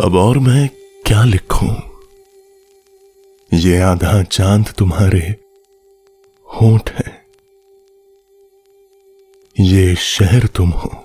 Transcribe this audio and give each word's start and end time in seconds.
अब 0.00 0.14
और 0.14 0.38
मैं 0.38 0.68
क्या 1.06 1.24
लिखूं? 1.24 1.74
ये 3.58 3.80
आधा 3.80 4.22
चाँद 4.22 4.66
तुम्हारे 4.78 5.36
होठ 6.44 6.90
है। 6.90 7.26
ये 9.60 9.94
शहर 9.94 10.46
तुम 10.46 10.70
हो। 10.70 11.04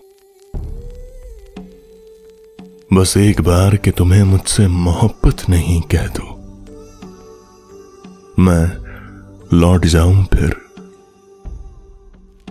बस 2.93 3.17
एक 3.17 3.41
बार 3.41 3.75
कि 3.75 3.91
तुम्हें 3.91 4.23
मुझसे 4.23 4.67
मोहब्बत 4.67 5.49
नहीं 5.49 5.81
कह 5.81 6.07
दो। 6.07 6.35
मैं 8.39 8.67
लौट 9.57 9.85
जाऊँ 9.85 10.25
फिर। 10.25 10.55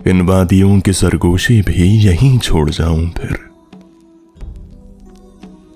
इन 0.07 0.21
वादियों 0.21 0.79
की 0.79 0.93
सरगोशी 0.93 1.61
भी 1.61 2.07
यहीं 2.07 2.39
छोड़ 2.39 2.69
जाऊँ 2.69 3.09
फिर। 3.09 3.52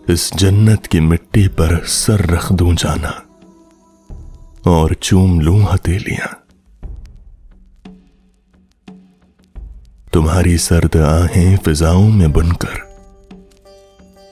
इस 0.10 0.34
जन्नत 0.34 0.86
की 0.86 1.00
मिट्टी 1.00 1.48
पर 1.48 1.86
सर 1.86 2.26
रख 2.26 2.52
दूँ 2.52 2.76
जाना 2.76 3.24
और 4.68 4.94
चूम 4.94 5.42
लूँ 5.42 5.64
हथेलियाँ। 5.64 6.28
तुम्हारी 10.14 10.58
सर्द 10.58 10.98
आहें 10.98 11.58
फिजाओं 11.58 12.10
में 12.10 12.32
बुनकर 12.32 12.88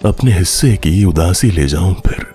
अपने 0.06 0.34
हिस्से 0.34 0.78
की 0.78 1.06
उदासी 1.06 1.52
ले 1.52 1.68
जाऊँ 1.68 1.94
फिर। 1.94 2.26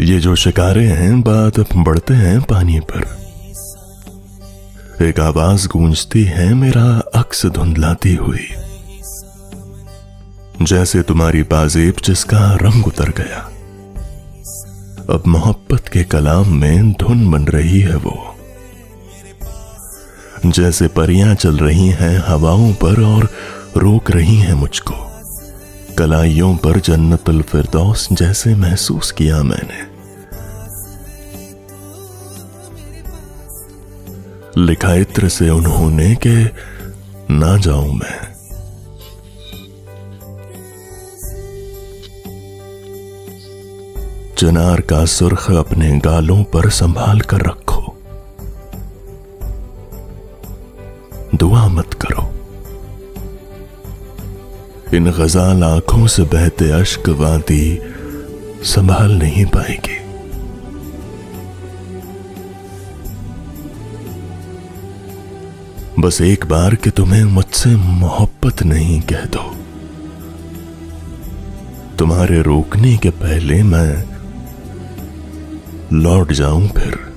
ये 0.00 0.18
जो 0.18 0.34
शिकारे 0.36 0.86
हैं, 0.86 1.22
बात 1.22 1.72
बढ़ते 1.76 2.14
हैं 2.14 2.40
पानी 2.40 2.80
पर। 2.80 3.04
एक 5.04 5.20
आवाज़ 5.20 5.68
गूंजती 5.68 6.24
है, 6.24 6.54
मेरा 6.54 7.02
अक्स 7.14 7.46
धुंधलाती 7.46 8.14
हुई। 8.14 8.48
जैसे 10.64 11.02
तुम्हारी 11.02 11.42
बाजेब 11.42 11.94
जिसका 12.04 12.54
रंग 12.54 12.86
उतर 12.86 13.08
गया। 13.08 13.38
अब 15.14 15.22
मोहब्बत 15.26 15.88
के 15.88 16.04
कलाम 16.04 16.48
में 16.48 16.92
धुन 16.92 17.30
बन 17.30 17.44
रही 17.44 17.80
है 17.80 17.96
वो। 17.96 18.36
जैसे 20.46 20.88
परियाँ 20.88 21.34
चल 21.34 21.58
रही 21.58 21.88
हैं 21.88 22.18
हवाओं 22.26 22.72
पर 22.72 23.02
और 23.04 23.28
रोक 23.76 24.10
रही 24.10 24.36
हैं 24.36 24.54
मुझको। 24.54 24.94
कलाइयों 25.98 26.56
पर 26.56 26.80
जन्नतुल 26.80 27.42
फिरदौस 27.42 28.08
जैसे 28.12 28.54
महसूस 28.54 29.10
किया 29.10 29.42
मैंने। 29.42 29.92
लिखा 34.62 34.94
इत्र 34.94 35.28
से 35.28 35.50
उन्होंने 35.50 36.14
के 36.14 36.44
ना 37.34 37.56
जाऊँ 37.56 37.94
मैं। 37.94 38.31
चनार 44.42 44.80
का 44.80 45.04
सुर्ख 45.04 45.50
अपने 45.50 45.98
गालों 45.98 46.44
पर 46.44 46.70
संभाल 46.70 47.20
कर 47.20 47.40
रखो। 47.40 47.96
दुआ 51.34 51.68
मत 51.68 51.94
करो। 51.94 52.22
इन 54.96 55.10
गजाल 55.10 55.64
आँखों 55.64 56.06
से 56.06 56.22
बहते 56.22 56.70
अश्क 56.70 57.08
वादी 57.08 57.80
संभाल 58.62 59.12
नहीं 59.12 59.46
पाएगी। 59.46 59.98
बस 66.02 66.20
एक 66.20 66.46
बार 66.46 66.74
कि 66.74 66.90
तुम्हें 66.90 67.24
मुझसे 67.24 67.76
मोहब्बत 67.76 68.62
नहीं 68.62 69.00
कह 69.00 69.24
दो। 69.24 69.56
तुम्हारे 71.98 72.42
रोकने 72.42 72.96
के 72.96 73.10
पहले 73.10 73.62
मैं 73.62 74.11
लौट 75.92 76.32
जाऊँ 76.32 76.68
फिर। 76.68 77.11